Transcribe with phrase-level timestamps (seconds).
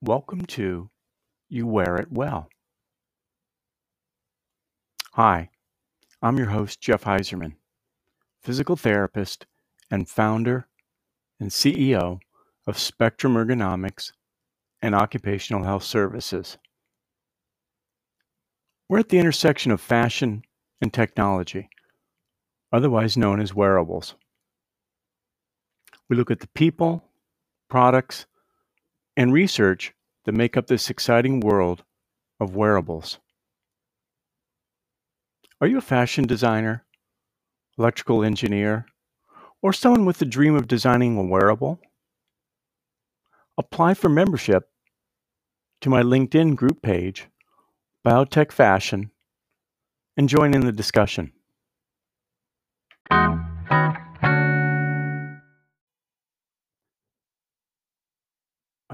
[0.00, 0.90] Welcome to
[1.48, 2.48] You Wear It Well.
[5.14, 5.50] Hi,
[6.22, 7.56] I'm your host, Jeff Heiserman,
[8.40, 9.46] physical therapist
[9.90, 10.68] and founder
[11.40, 12.20] and CEO
[12.64, 14.12] of Spectrum Ergonomics
[14.80, 16.58] and Occupational Health Services.
[18.88, 20.44] We're at the intersection of fashion
[20.80, 21.70] and technology,
[22.70, 24.14] otherwise known as wearables.
[26.08, 27.02] We look at the people,
[27.68, 28.26] products,
[29.18, 29.92] and research
[30.24, 31.82] that make up this exciting world
[32.38, 33.18] of wearables.
[35.60, 36.84] Are you a fashion designer,
[37.76, 38.86] electrical engineer,
[39.60, 41.80] or someone with the dream of designing a wearable?
[43.58, 44.70] Apply for membership
[45.80, 47.26] to my LinkedIn group page,
[48.06, 49.10] Biotech Fashion,
[50.16, 51.32] and join in the discussion.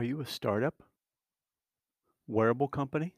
[0.05, 0.83] Are you a startup?
[2.29, 3.15] Wearable company?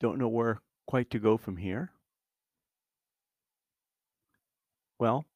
[0.00, 1.92] Don't know where quite to go from here?
[4.98, 5.26] Well,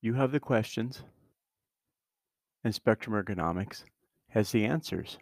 [0.00, 1.04] you have the questions,
[2.64, 3.84] and Spectrum Ergonomics
[4.30, 5.18] has the answers.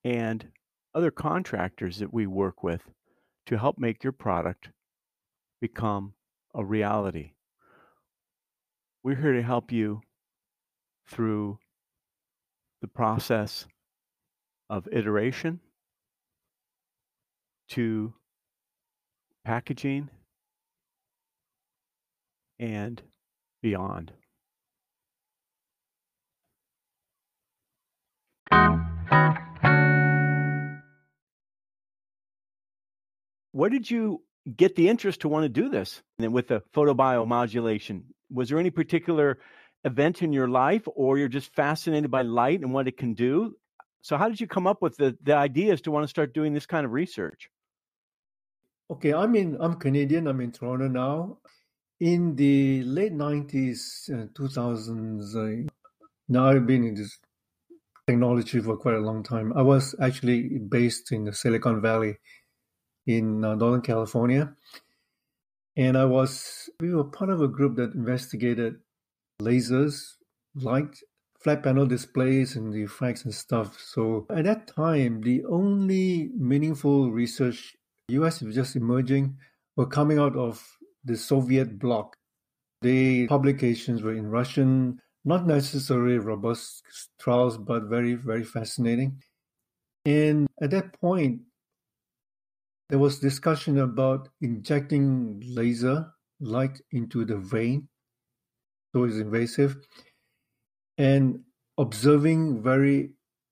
[0.03, 0.47] and
[0.93, 2.81] other contractors that we work with
[3.45, 4.69] to help make your product
[5.61, 6.13] become
[6.53, 7.31] a reality.
[9.03, 10.01] We're here to help you
[11.07, 11.59] through
[12.81, 13.65] the process
[14.69, 15.59] of iteration
[17.69, 18.13] to
[19.45, 20.09] packaging
[22.59, 23.01] and
[23.61, 24.11] beyond.
[33.51, 34.23] Where did you
[34.55, 38.03] get the interest to want to do this and then with the photobiomodulation?
[38.31, 39.39] Was there any particular
[39.83, 43.55] event in your life or you're just fascinated by light and what it can do?
[44.01, 46.53] So how did you come up with the, the ideas to want to start doing
[46.53, 47.49] this kind of research?
[48.91, 50.27] Okay, I'm in I'm Canadian.
[50.27, 51.37] I'm in Toronto now.
[51.99, 55.69] In the late 90s, uh, 2000s, uh,
[56.29, 57.19] now I've been in this
[58.07, 59.51] technology for quite a long time.
[59.53, 62.17] I was actually based in the Silicon Valley
[63.05, 64.55] in uh, Northern California.
[65.75, 68.75] And I was, we were part of a group that investigated
[69.41, 70.13] lasers,
[70.55, 71.01] light,
[71.37, 73.77] flat panel displays, and the effects and stuff.
[73.77, 77.75] So at that time, the only meaningful research,
[78.07, 79.37] US was just emerging,
[79.75, 80.78] were coming out of
[81.09, 82.15] the Soviet bloc.
[82.81, 86.83] The publications were in Russian, not necessarily robust
[87.19, 89.21] trials, but very, very fascinating.
[90.05, 91.41] And at that point,
[92.89, 97.89] there was discussion about injecting laser light into the vein,
[98.93, 99.75] so it's invasive,
[100.97, 101.39] and
[101.77, 103.11] observing very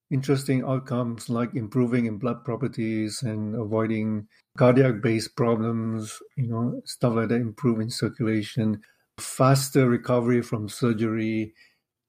[0.10, 7.14] interesting outcomes like improving in blood properties and avoiding cardiac based problems, you know, stuff
[7.16, 8.82] like that, improving circulation,
[9.20, 11.54] faster recovery from surgery,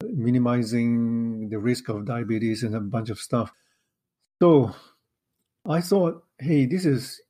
[0.05, 3.53] minimizing the risk of diabetes, and a bunch of stuff.
[4.41, 4.75] So
[5.69, 7.21] I thought, hey, this is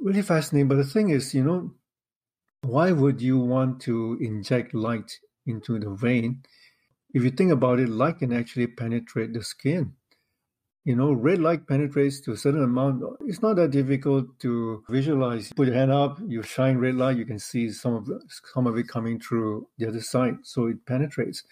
[0.00, 0.68] really fascinating.
[0.68, 1.74] But the thing is, you know,
[2.62, 6.42] why would you want to inject light into the vein?
[7.16, 9.94] If you think about it, light can actually penetrate the skin.
[10.84, 13.02] You know, red light penetrates to a certain amount.
[13.24, 15.50] It's not that difficult to visualize.
[15.54, 18.10] Put your hand up, you shine red light, you can see some of
[18.52, 21.42] some of it coming through the other side, so it penetrates.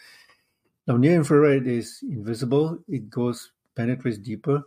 [0.86, 4.64] Now, near infrared is invisible; it goes penetrates deeper.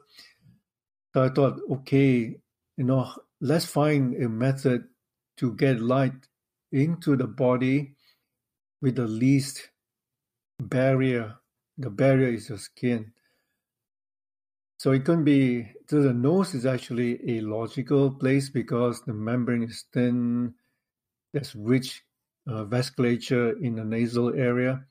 [1.14, 2.40] So I thought, okay,
[2.76, 4.86] you know, let's find a method
[5.38, 6.28] to get light
[6.72, 7.94] into the body
[8.82, 9.70] with the least
[10.60, 11.36] barrier.
[11.78, 13.14] The barrier is your skin.
[14.78, 19.64] So it can be, so the nose is actually a logical place because the membrane
[19.64, 20.54] is thin,
[21.34, 22.04] there's rich
[22.48, 24.86] uh, vasculature in the nasal area.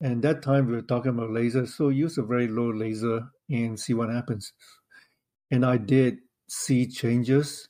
[0.00, 3.80] And that time we were talking about laser, so use a very low laser and
[3.80, 4.52] see what happens.
[5.50, 6.18] And I did
[6.48, 7.68] see changes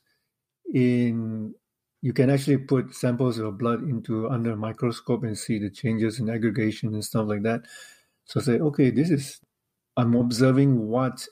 [0.73, 1.55] in
[2.01, 6.19] you can actually put samples of blood into under a microscope and see the changes
[6.19, 7.61] in aggregation and stuff like that.
[8.25, 9.41] So say, okay, this is
[9.97, 11.27] I'm observing what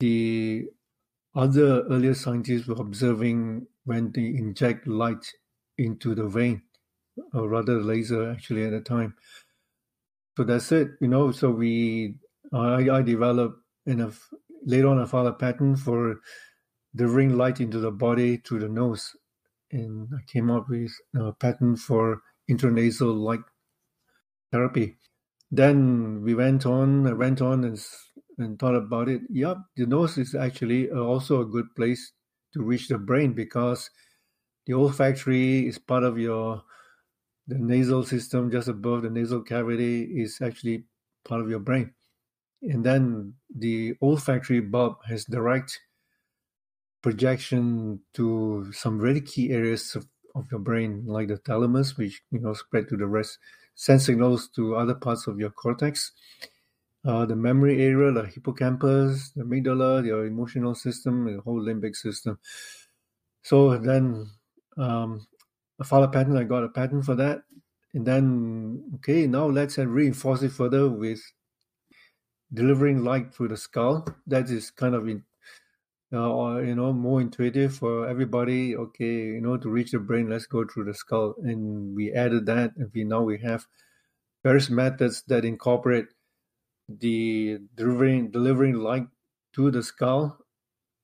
[0.00, 0.66] the
[1.34, 5.32] other earlier scientists were observing when they inject light
[5.78, 6.62] into the vein.
[7.34, 9.14] or rather laser actually at the time.
[10.36, 11.32] So that's it, you know.
[11.32, 12.16] So we,
[12.52, 14.12] I, I developed in a
[14.64, 16.20] later on I found a patent for
[16.94, 19.16] delivering light into the body through the nose,
[19.72, 23.40] and I came up with a patent for intranasal light
[24.52, 24.96] therapy.
[25.50, 27.78] Then we went on, I went on and,
[28.38, 29.22] and thought about it.
[29.30, 32.12] Yep, the nose is actually also a good place
[32.54, 33.90] to reach the brain because
[34.66, 36.62] the olfactory is part of your
[37.46, 40.84] the nasal system just above the nasal cavity is actually
[41.24, 41.94] part of your brain
[42.62, 45.80] and then the olfactory bulb has direct
[47.02, 52.40] projection to some really key areas of, of your brain like the thalamus which you
[52.40, 53.38] know spread to the rest
[53.74, 56.12] send signals to other parts of your cortex
[57.04, 62.38] uh, the memory area the hippocampus the amygdala your emotional system the whole limbic system
[63.42, 64.28] so then
[64.76, 65.26] um,
[65.80, 66.36] I filed a patent.
[66.36, 67.42] I got a pattern for that,
[67.94, 71.20] and then okay, now let's reinforce it further with
[72.52, 74.06] delivering light through the skull.
[74.26, 75.24] That is kind of in,
[76.12, 78.76] uh, you know more intuitive for everybody.
[78.76, 79.04] Okay,
[79.36, 82.72] you know to reach the brain, let's go through the skull, and we added that,
[82.76, 83.66] and we now we have
[84.42, 86.06] various methods that incorporate
[86.88, 89.06] the delivering delivering light
[89.54, 90.38] to the skull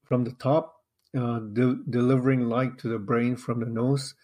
[0.04, 0.76] from the top
[1.16, 4.14] uh, de- delivering light to the brain from the nose,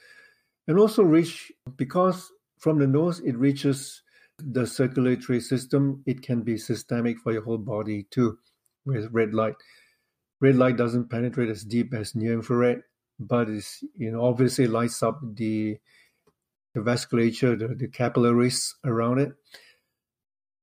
[0.66, 4.02] and also reach because from the nose it reaches
[4.38, 6.02] the circulatory system.
[6.06, 8.38] It can be systemic for your whole body too,
[8.86, 9.54] with red light.
[10.40, 12.82] Red light doesn't penetrate as deep as near infrared,
[13.18, 15.78] but it's you know obviously lights up the
[16.74, 19.32] the vasculature, the, the capillaries around it,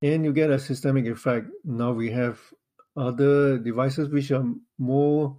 [0.02, 1.48] and you get a systemic effect.
[1.64, 2.40] Now we have
[2.96, 4.46] other devices which are
[4.78, 5.38] more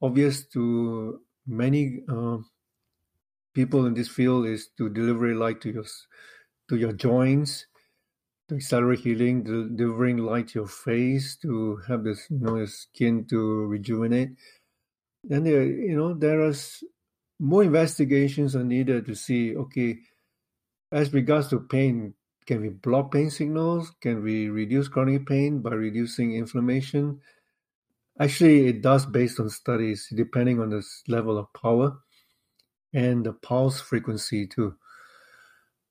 [0.00, 2.38] obvious to many uh,
[3.54, 5.84] people in this field is to deliver light to your
[6.68, 7.66] to your joints,
[8.50, 9.42] to accelerate healing,
[9.76, 14.30] delivering light to your face, to have this you know your skin to rejuvenate.
[15.30, 16.54] And there, you know, there are
[17.38, 19.56] more investigations are needed to see.
[19.56, 19.98] Okay,
[20.92, 22.14] as regards to pain,
[22.46, 23.92] can we block pain signals?
[24.00, 27.20] Can we reduce chronic pain by reducing inflammation?
[28.18, 31.96] Actually, it does based on studies, depending on the level of power
[32.92, 34.74] and the pulse frequency too.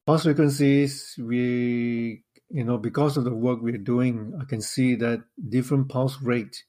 [0.06, 5.24] Pulse frequencies, we, you know, because of the work we're doing, I can see that
[5.50, 6.64] different pulse rate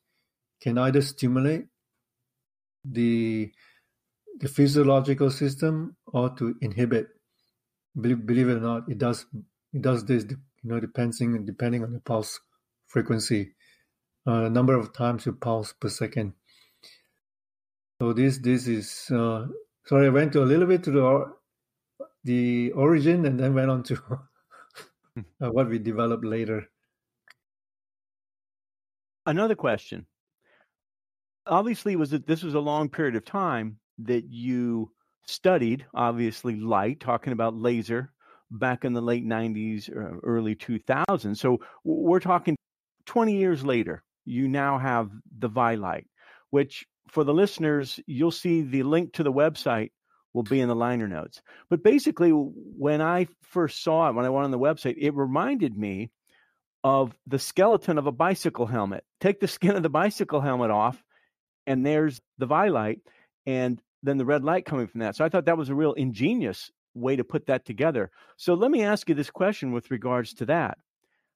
[0.61, 1.67] can either stimulate
[2.85, 3.53] the
[4.39, 7.09] the physiological system or to inhibit.
[8.01, 9.27] Believe, believe it or not, it does
[9.73, 12.41] it does this, you know, depending depending on the pulse
[12.87, 13.55] frequency
[14.27, 16.35] uh, number of times you pulse per second.
[18.01, 19.47] So this this is uh,
[19.87, 20.07] sorry.
[20.07, 21.33] I went to a little bit to the
[22.25, 23.97] the origin and then went on to
[25.19, 26.67] uh, what we developed later.
[29.27, 30.07] Another question.
[31.47, 34.91] Obviously, was that this was a long period of time that you
[35.27, 38.13] studied obviously light, talking about laser
[38.51, 41.37] back in the late 90s, or early 2000s.
[41.37, 42.57] So we're talking
[43.07, 46.07] 20 years later you now have the Vielight,
[46.51, 49.91] which for the listeners, you'll see the link to the website
[50.33, 51.43] will be in the liner notes.
[51.69, 55.77] But basically, when I first saw it, when I went on the website, it reminded
[55.77, 56.11] me
[56.83, 59.05] of the skeleton of a bicycle helmet.
[59.21, 61.03] Take the skin of the bicycle helmet off,
[61.67, 63.01] and there's the Vielight,
[63.47, 65.17] and then the red light coming from that.
[65.17, 68.11] So I thought that was a real ingenious way to put that together.
[68.37, 70.79] So let me ask you this question with regards to that.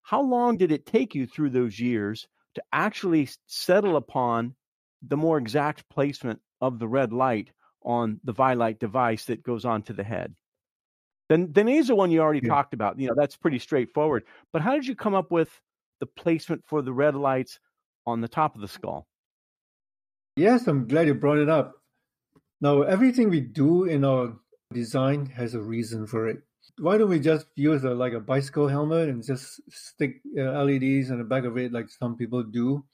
[0.02, 4.54] How long did it take you through those years to actually settle upon
[5.02, 7.50] the more exact placement of the red light
[7.84, 10.34] on the Vielight device that goes onto the head.
[11.28, 12.52] Then the nasal one you already yeah.
[12.52, 14.24] talked about, you know, that's pretty straightforward.
[14.52, 15.48] But how did you come up with
[16.00, 17.58] the placement for the red lights
[18.06, 19.06] on the top of the skull?
[20.36, 21.74] Yes, I'm glad you brought it up.
[22.60, 24.34] Now, everything we do in our
[24.72, 26.42] design has a reason for it
[26.78, 31.10] why don't we just use a, like a bicycle helmet and just stick uh, LEDs
[31.10, 32.84] on the back of it like some people do?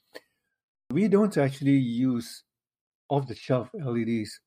[0.91, 2.43] We don't actually use
[3.09, 4.39] off the shelf LEDs.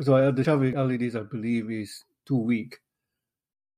[0.00, 2.78] So uh, the shelf LEDs, I believe, is too weak.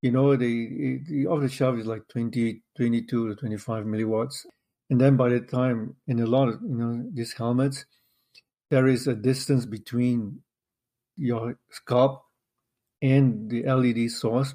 [0.02, 4.46] You know, the, the off the shelf is like 20, 22 to 25 milliwatts.
[4.90, 7.84] And then by the time, in a lot of you know these helmets,
[8.70, 10.40] there is a distance between
[11.16, 12.24] your scalp
[13.00, 14.54] and the LED source.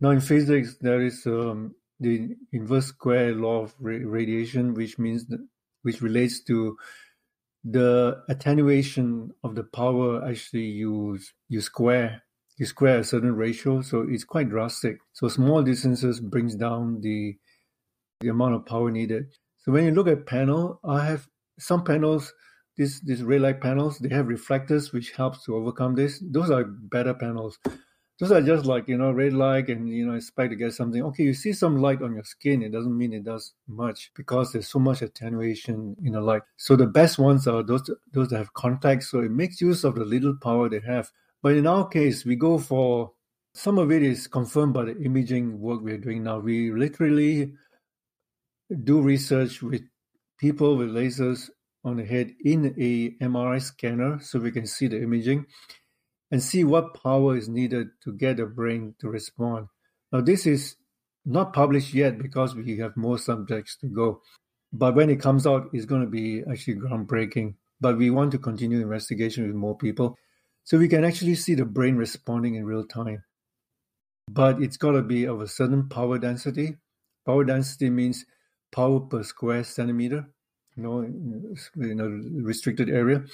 [0.00, 5.46] Now, in physics, there is um, the inverse square law of radiation, which means that,
[5.82, 6.76] which relates to
[7.70, 11.18] the attenuation of the power actually you
[11.48, 12.22] you square
[12.58, 14.98] you square a certain ratio, so it's quite drastic.
[15.12, 17.36] So small distances brings down the
[18.20, 19.26] the amount of power needed.
[19.58, 22.32] So when you look at panel, I have some panels,
[22.76, 26.22] these these red light panels, they have reflectors which helps to overcome this.
[26.24, 27.58] Those are better panels.
[28.18, 31.02] Those are just like you know red light and you know expect to get something.
[31.02, 32.62] Okay, you see some light on your skin.
[32.62, 36.42] It doesn't mean it does much because there's so much attenuation in the light.
[36.56, 39.10] So the best ones are those those that have contacts.
[39.10, 41.10] So it makes use of the little power they have.
[41.42, 43.12] But in our case, we go for
[43.54, 46.38] some of it is confirmed by the imaging work we're doing now.
[46.38, 47.54] We literally
[48.84, 49.82] do research with
[50.38, 51.50] people with lasers
[51.84, 55.46] on the head in a MRI scanner so we can see the imaging
[56.30, 59.68] and see what power is needed to get the brain to respond.
[60.12, 60.76] Now, this is
[61.24, 64.22] not published yet because we have more subjects to go.
[64.72, 67.54] But when it comes out, it's going to be actually groundbreaking.
[67.80, 70.16] But we want to continue investigation with more people
[70.64, 73.22] so we can actually see the brain responding in real time.
[74.28, 76.76] But it's got to be of a certain power density.
[77.24, 78.24] Power density means
[78.72, 80.26] power per square centimeter,
[80.76, 82.08] you know, in a
[82.42, 83.24] restricted area.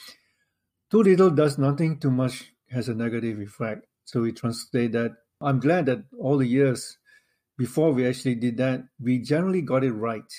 [0.91, 3.87] Too little does nothing, too much has a negative effect.
[4.05, 5.13] So we translate that.
[5.41, 6.99] I'm glad that all the years
[7.59, 10.33] before we actually did that, we generally got it right.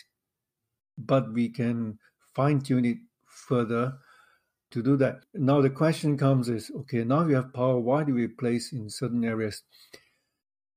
[0.97, 1.99] But we can
[2.35, 3.93] fine tune it further
[4.71, 5.21] to do that.
[5.33, 8.89] Now the question comes is, okay, now we have power, why do we place in
[8.89, 9.63] certain areas?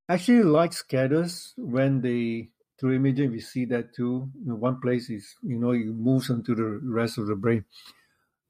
[0.09, 4.31] Actually, light scatters when they through imaging we see that too.
[4.45, 7.65] Know, one place is you know it moves onto the rest of the brain,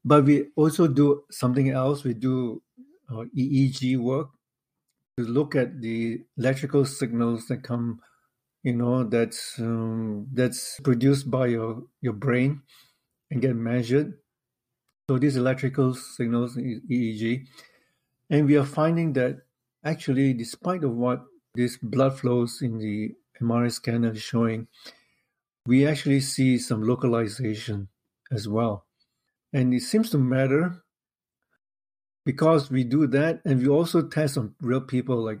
[0.03, 2.03] but we also do something else.
[2.03, 2.61] We do
[3.11, 4.29] uh, EEG work
[5.17, 7.99] to look at the electrical signals that come,
[8.63, 12.61] you know, that's um, that's produced by your your brain
[13.31, 14.13] and get measured
[15.09, 17.47] so these electrical signals, EEG,
[18.29, 19.37] and we are finding that
[19.85, 21.21] actually, despite of what
[21.55, 24.67] these blood flows in the MRI scanner is showing,
[25.65, 27.87] we actually see some localization
[28.33, 28.85] as well.
[29.53, 30.83] And it seems to matter
[32.27, 35.39] because we do that and we also test on real people like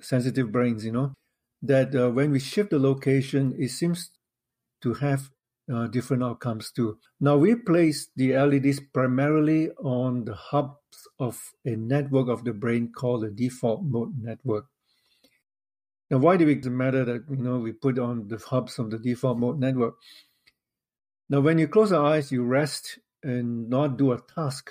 [0.00, 1.12] sensitive brains, you know,
[1.60, 4.10] that uh, when we shift the location, it seems
[4.80, 5.28] to have
[5.70, 6.96] uh, different outcomes too.
[7.20, 12.92] Now we place the LEDs primarily on the hubs of a network of the brain
[12.96, 14.64] called the default mode network.
[16.10, 18.98] Now, why do it matter that you know we put on the hubs of the
[18.98, 19.96] default mode network?
[21.28, 24.70] Now, when you close your eyes, you rest and not do a task.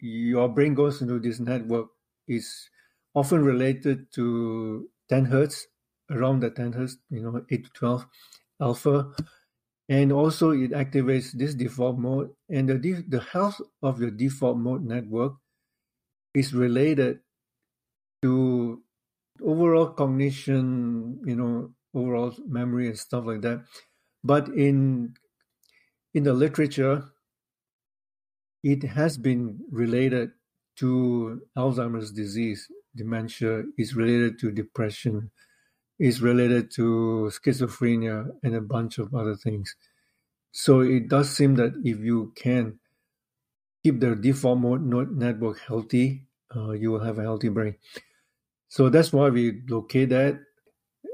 [0.00, 1.88] Your brain goes into this network.
[2.28, 2.68] is
[3.14, 5.66] often related to 10 hertz,
[6.10, 8.06] around the 10 hertz, you know, 8 to 12
[8.60, 9.14] alpha
[9.88, 14.84] and also it activates this default mode and the, the health of your default mode
[14.84, 15.34] network
[16.34, 17.20] is related
[18.22, 18.82] to
[19.40, 23.64] overall cognition you know overall memory and stuff like that
[24.24, 25.14] but in
[26.14, 27.04] in the literature
[28.62, 30.30] it has been related
[30.76, 35.30] to alzheimer's disease dementia is related to depression
[35.98, 39.74] is related to schizophrenia and a bunch of other things.
[40.52, 42.78] So it does seem that if you can
[43.82, 46.24] keep the default mode network healthy,
[46.54, 47.76] uh, you will have a healthy brain.
[48.68, 50.40] So that's why we locate that.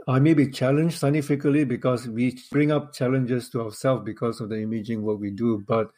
[0.06, 4.60] I may be challenged scientifically because we bring up challenges to ourselves because of the
[4.60, 5.90] imaging work we do, but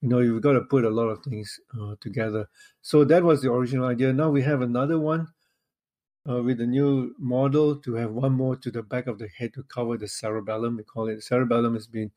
[0.00, 2.48] you know you've got to put a lot of things uh, together.
[2.82, 4.12] So that was the original idea.
[4.12, 5.28] Now we have another one
[6.28, 9.54] uh, with the new model to have one more to the back of the head
[9.54, 10.76] to cover the cerebellum.
[10.76, 12.10] We call it the cerebellum has been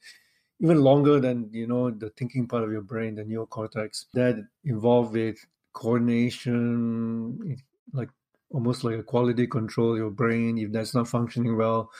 [0.60, 5.14] even longer than you know the thinking part of your brain, the neocortex that involved
[5.14, 5.38] with
[5.74, 7.58] coordination,
[7.92, 8.10] like
[8.52, 10.58] almost like a quality control your brain.
[10.58, 11.92] If that's not functioning well,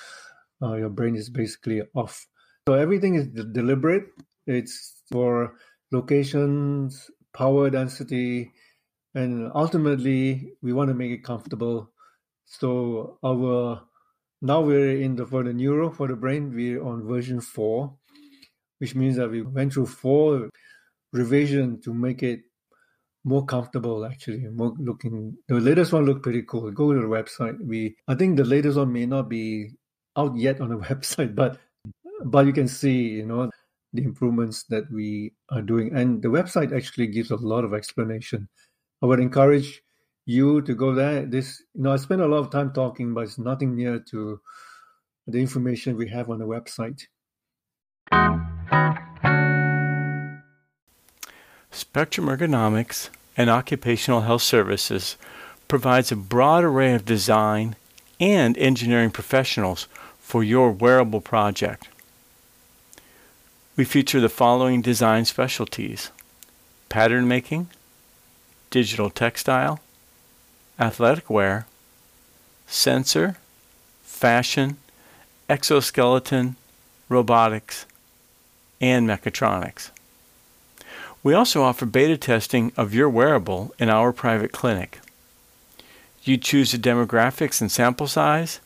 [0.62, 2.26] uh, your brain is basically off.
[2.68, 4.06] So everything is deliberate.
[4.48, 5.56] It's for
[5.94, 8.52] locations, power density,
[9.16, 11.92] and ultimately we want to make it comfortable.
[12.46, 13.84] So our
[14.42, 17.96] now we're in the for the neuro for the brain we're on version four,
[18.80, 20.50] which means that we went through four
[21.14, 22.42] revision to make it
[23.24, 25.38] more comfortable actually more looking.
[25.48, 26.72] The latest one looked pretty cool.
[26.72, 27.58] Go to the website.
[27.66, 29.72] We i think the latest one may not be
[30.18, 31.60] out yet on the website but
[32.26, 33.50] but you can see you know
[33.94, 38.48] the improvements that we are doing and the website actually gives a lot of explanation
[39.02, 39.84] i would encourage
[40.26, 41.26] you to go there.
[41.26, 44.40] This, you know, I spend a lot of time talking, but it's nothing near to
[45.28, 47.04] the information we have on the website.
[51.72, 55.18] Spectrum Ergonomics and Occupational Health Services
[55.68, 57.76] provides a broad array of design
[58.20, 59.88] and engineering professionals
[60.20, 61.88] for your wearable project.
[63.76, 66.12] We feature the following design specialties
[66.90, 67.70] pattern making,
[68.70, 69.80] digital textile,
[70.80, 71.66] athletic wear,
[72.68, 73.38] sensor,
[74.04, 74.78] fashion,
[75.50, 76.56] exoskeleton,
[77.10, 77.88] robotics,
[78.80, 79.90] and mechatronics.
[81.24, 85.00] We also offer beta testing of your wearable in our private clinic.
[86.22, 88.60] You choose the demographics and sample size,